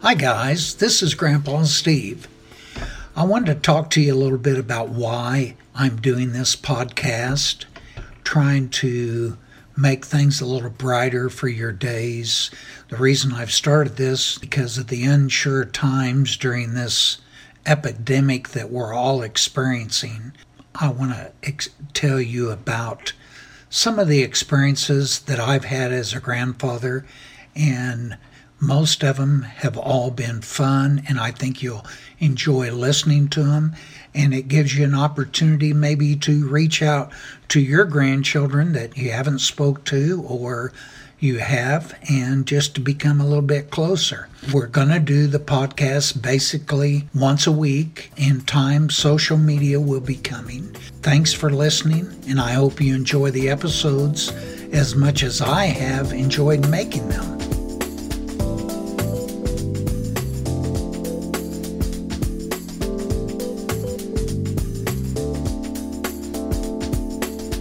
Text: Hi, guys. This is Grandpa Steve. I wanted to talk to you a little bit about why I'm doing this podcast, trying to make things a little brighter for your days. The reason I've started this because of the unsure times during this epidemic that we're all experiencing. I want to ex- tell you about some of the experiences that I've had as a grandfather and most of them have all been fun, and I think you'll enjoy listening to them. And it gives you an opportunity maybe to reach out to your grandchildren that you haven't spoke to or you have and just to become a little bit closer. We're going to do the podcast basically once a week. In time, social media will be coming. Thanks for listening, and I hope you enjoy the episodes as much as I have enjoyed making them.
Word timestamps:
Hi, 0.00 0.14
guys. 0.14 0.76
This 0.76 1.02
is 1.02 1.14
Grandpa 1.14 1.64
Steve. 1.64 2.28
I 3.16 3.24
wanted 3.24 3.52
to 3.52 3.60
talk 3.60 3.90
to 3.90 4.00
you 4.00 4.14
a 4.14 4.16
little 4.16 4.38
bit 4.38 4.56
about 4.56 4.90
why 4.90 5.56
I'm 5.74 6.00
doing 6.00 6.32
this 6.32 6.54
podcast, 6.54 7.64
trying 8.22 8.68
to 8.68 9.36
make 9.76 10.04
things 10.04 10.40
a 10.40 10.46
little 10.46 10.70
brighter 10.70 11.28
for 11.28 11.48
your 11.48 11.72
days. 11.72 12.48
The 12.90 12.96
reason 12.96 13.32
I've 13.32 13.50
started 13.50 13.96
this 13.96 14.38
because 14.38 14.78
of 14.78 14.86
the 14.86 15.02
unsure 15.02 15.64
times 15.64 16.36
during 16.36 16.74
this 16.74 17.18
epidemic 17.66 18.50
that 18.50 18.70
we're 18.70 18.94
all 18.94 19.20
experiencing. 19.22 20.32
I 20.76 20.90
want 20.90 21.10
to 21.10 21.32
ex- 21.42 21.70
tell 21.92 22.20
you 22.20 22.50
about 22.50 23.14
some 23.68 23.98
of 23.98 24.06
the 24.06 24.22
experiences 24.22 25.18
that 25.22 25.40
I've 25.40 25.64
had 25.64 25.90
as 25.90 26.14
a 26.14 26.20
grandfather 26.20 27.04
and 27.56 28.16
most 28.60 29.04
of 29.04 29.16
them 29.16 29.42
have 29.42 29.76
all 29.76 30.10
been 30.10 30.40
fun, 30.40 31.02
and 31.08 31.18
I 31.20 31.30
think 31.30 31.62
you'll 31.62 31.86
enjoy 32.18 32.72
listening 32.72 33.28
to 33.28 33.42
them. 33.44 33.74
And 34.14 34.34
it 34.34 34.48
gives 34.48 34.76
you 34.76 34.84
an 34.84 34.94
opportunity 34.94 35.72
maybe 35.72 36.16
to 36.16 36.48
reach 36.48 36.82
out 36.82 37.12
to 37.48 37.60
your 37.60 37.84
grandchildren 37.84 38.72
that 38.72 38.96
you 38.96 39.12
haven't 39.12 39.40
spoke 39.40 39.84
to 39.84 40.24
or 40.26 40.72
you 41.20 41.38
have 41.38 41.98
and 42.08 42.46
just 42.46 42.74
to 42.74 42.80
become 42.80 43.20
a 43.20 43.26
little 43.26 43.42
bit 43.42 43.70
closer. 43.70 44.28
We're 44.52 44.66
going 44.66 44.88
to 44.88 45.00
do 45.00 45.26
the 45.26 45.38
podcast 45.38 46.22
basically 46.22 47.08
once 47.14 47.46
a 47.46 47.52
week. 47.52 48.12
In 48.16 48.42
time, 48.42 48.90
social 48.90 49.36
media 49.36 49.80
will 49.80 50.00
be 50.00 50.16
coming. 50.16 50.72
Thanks 51.02 51.32
for 51.32 51.50
listening, 51.50 52.22
and 52.28 52.40
I 52.40 52.52
hope 52.52 52.80
you 52.80 52.94
enjoy 52.94 53.30
the 53.30 53.48
episodes 53.48 54.30
as 54.72 54.94
much 54.94 55.22
as 55.22 55.40
I 55.40 55.66
have 55.66 56.12
enjoyed 56.12 56.68
making 56.68 57.08
them. 57.08 57.57